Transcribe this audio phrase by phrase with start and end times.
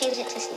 [0.00, 0.49] change it to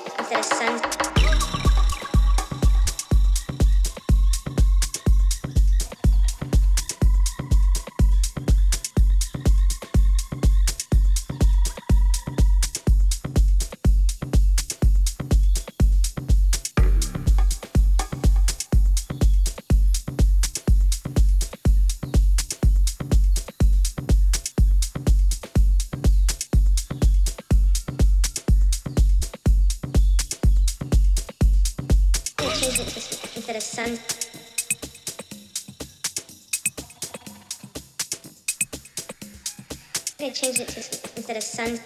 [40.33, 40.79] Change it to
[41.15, 41.79] instead of sun.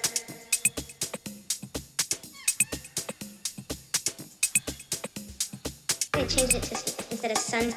[6.13, 6.75] I'm change it to
[7.11, 7.73] instead of sun.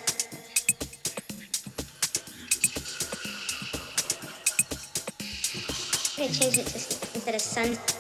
[6.18, 7.99] I'm change it to instead of sun.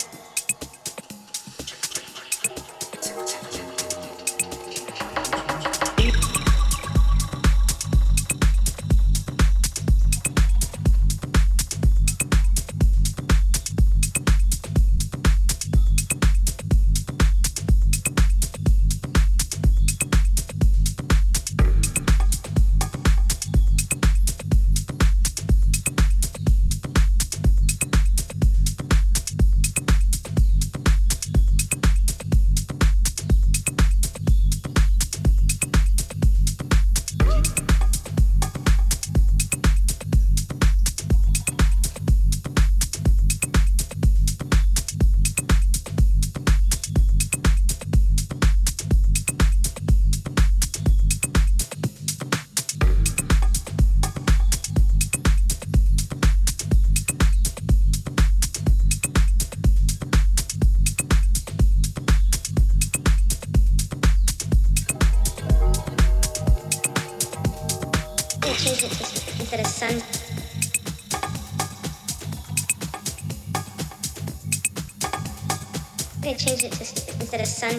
[76.50, 76.80] Change it to
[77.20, 77.70] instead of sun.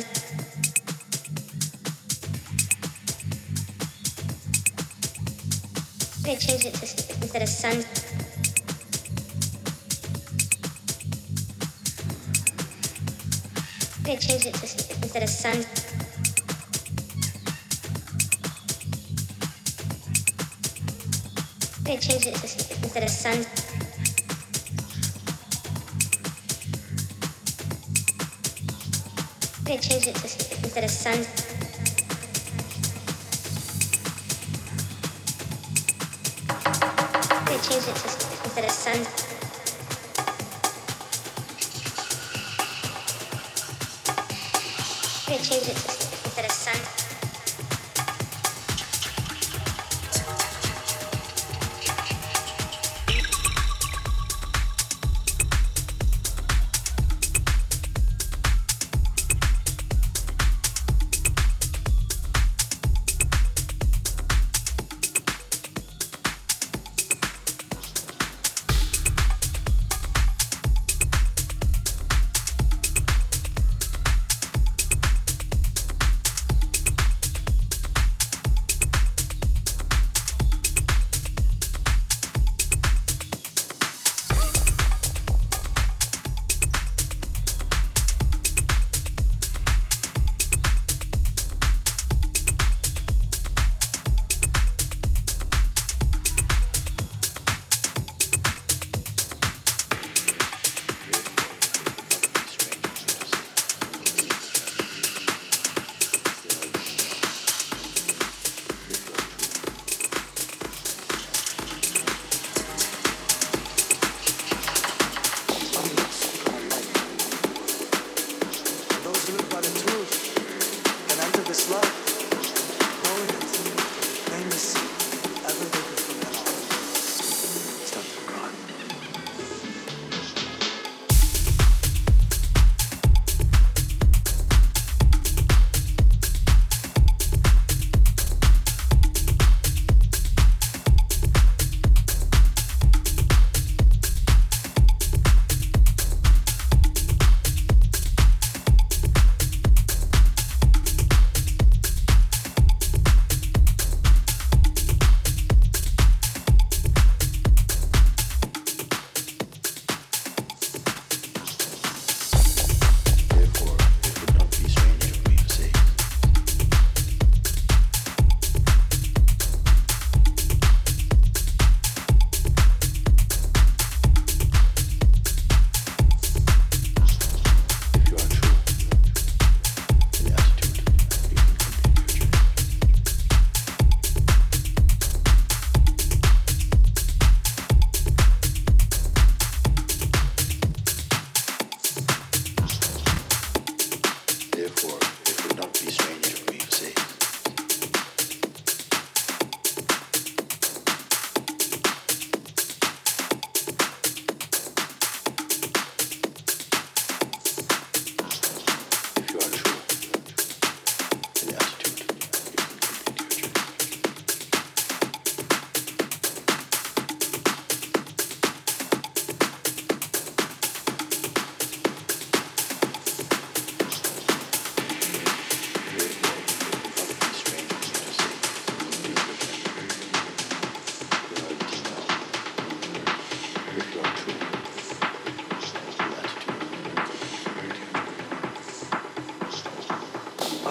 [6.16, 6.84] I'm gonna change it to
[7.22, 7.84] instead of sun.
[13.98, 14.62] I'm gonna change it to
[15.04, 15.66] instead of sun.
[21.78, 22.48] I'm gonna change it to
[22.84, 23.46] instead of sun.
[29.62, 31.14] I'm gonna change it to instead of sun.
[37.30, 38.08] I'm gonna change it to
[38.44, 38.98] instead of sun.
[45.28, 46.01] I'm gonna change it to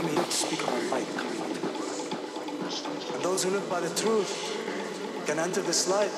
[0.01, 1.59] coming to speak of a light world.
[3.15, 4.33] And those who live by the truth
[5.27, 6.11] can enter this light,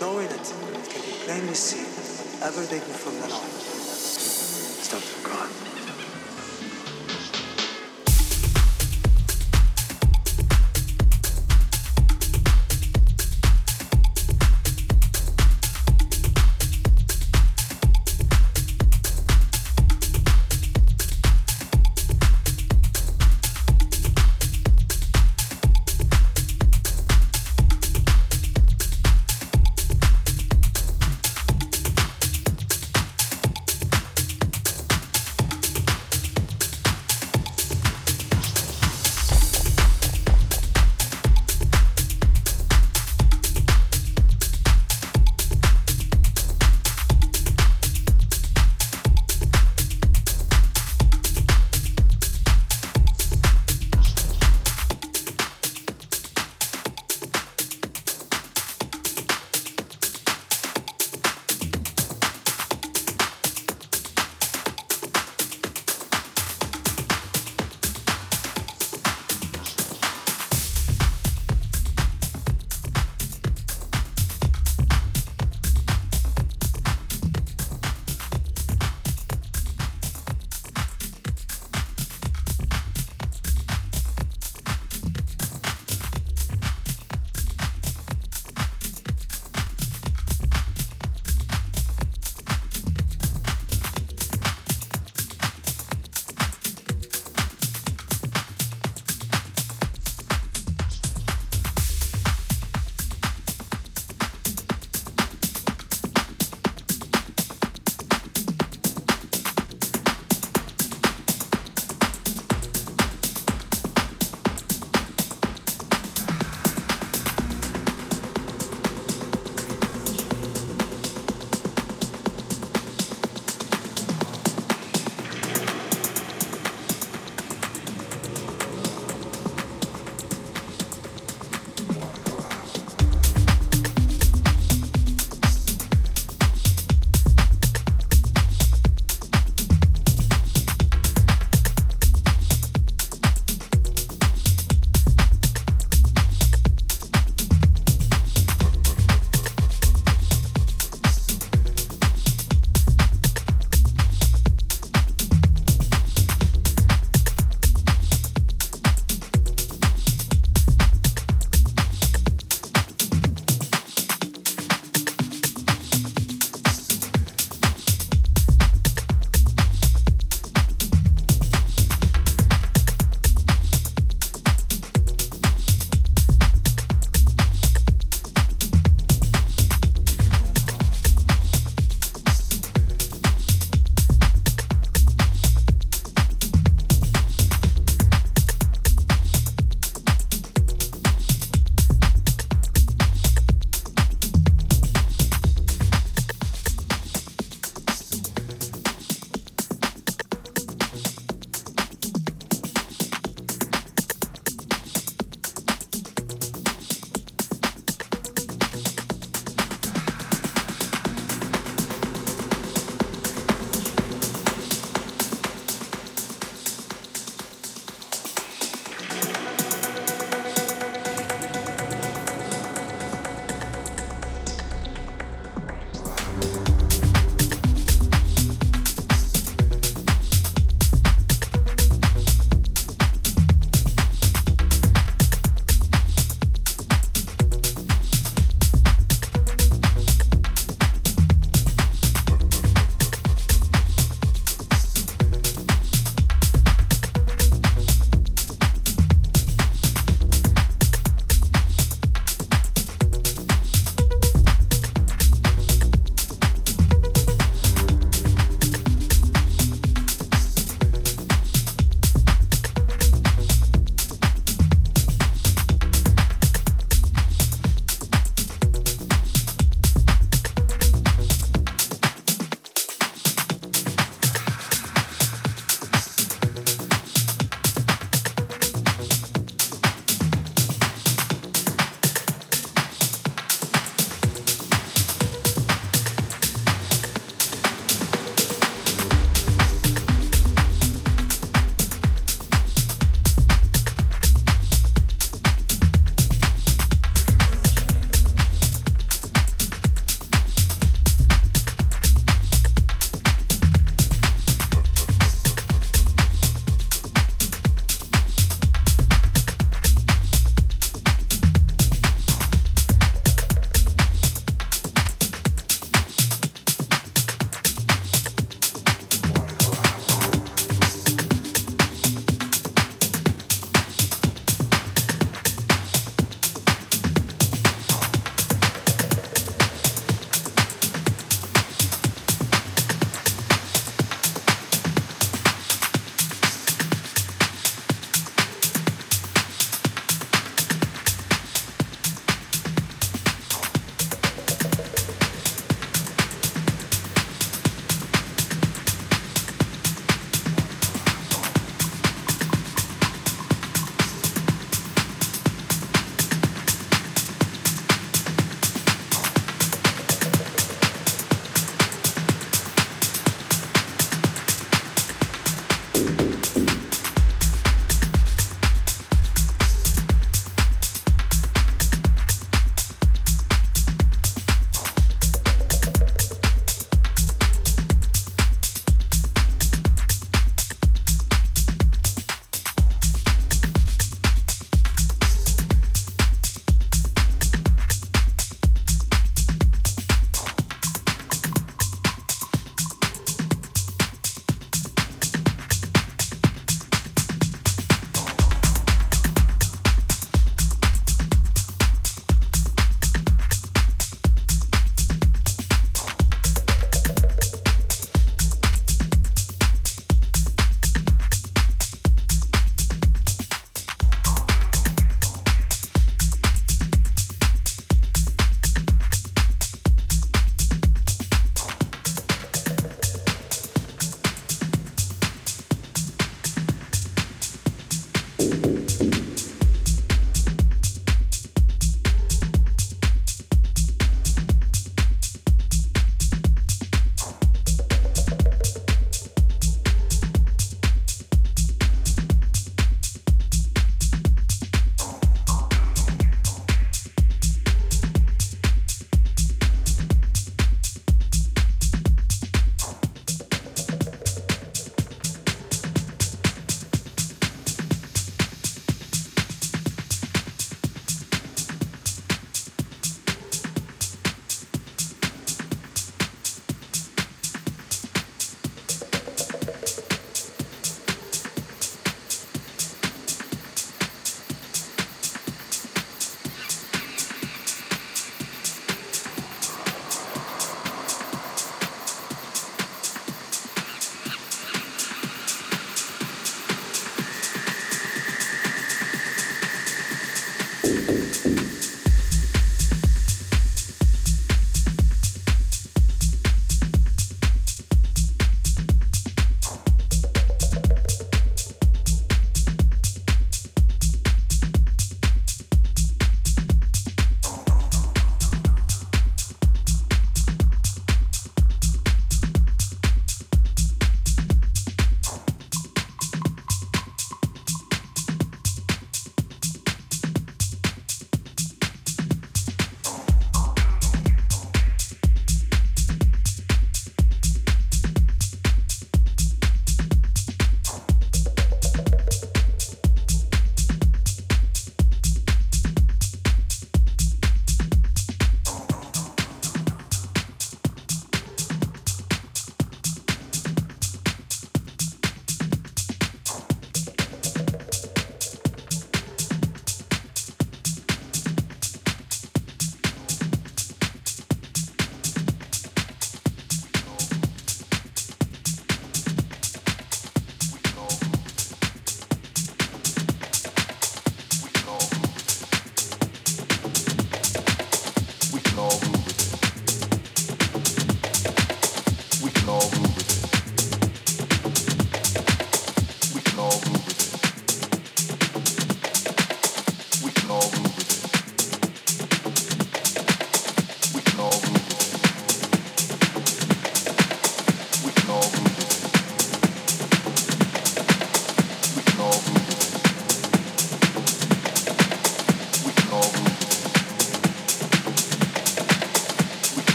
[0.00, 1.86] knowing it, it can be plainly seen
[2.70, 3.57] they do from then on.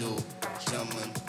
[0.00, 0.16] do,
[0.58, 1.19] shaman.